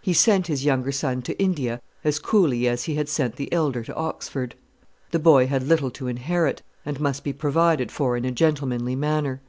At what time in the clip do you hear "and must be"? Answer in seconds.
6.84-7.32